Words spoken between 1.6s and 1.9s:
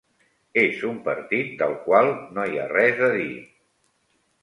del